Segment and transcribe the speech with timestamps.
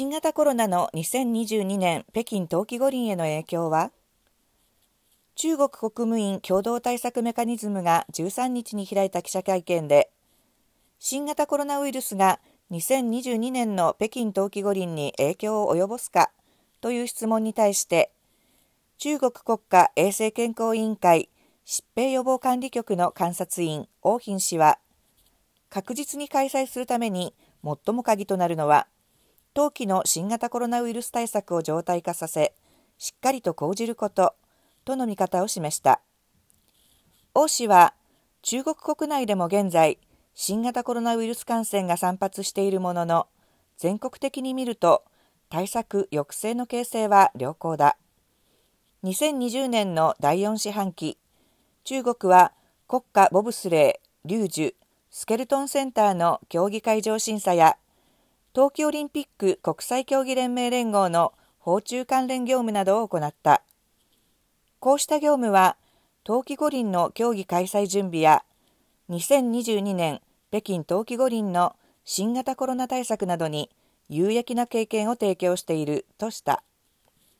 [0.00, 3.92] 新型コロナの2022年北京冬季五輪への影響は？
[5.34, 10.10] 中国国務院共同対策メカニズムが13日に開いた記者会見で
[10.98, 12.40] 新型コロナウイルスが
[12.70, 16.30] 2022年の北京冬季五輪に影響を及ぼすか？
[16.80, 18.10] という質問に対して
[18.96, 21.28] 中国国家衛生健康委員会
[21.66, 24.78] 疾病予防管理局の監察員王賓氏は
[25.68, 28.86] 確実に開催するために最も鍵となるのは
[29.60, 32.54] 冬季の新型コロナウイルス対策を常態化させ
[32.96, 34.34] しっかりと講じること
[34.86, 36.00] との見方を示した。
[37.34, 37.92] 王氏は
[38.40, 39.98] 中国国内でも現在
[40.34, 43.26] 新型コロナウイルス感染が散発しているものの
[43.76, 45.04] 全国的に見ると
[45.50, 47.98] 対策抑制の形勢は良好だ。
[49.04, 51.18] 2020年の第4四半期
[51.84, 52.54] 中国は
[52.88, 54.74] 国家ボブスレー、リュージュ、
[55.10, 57.76] スケルトンセンターの競技会場審査や
[58.52, 63.62] 冬季オリンピック国際競技連盟連合の訪中関連業務などを行った。
[64.80, 65.76] こうした業務は
[66.24, 68.42] 冬季五輪の競技開催準備や
[69.08, 73.70] 2022年北京冬季五輪の新型コロナ対策などに
[74.08, 76.64] 有益な経験を提供しているとした。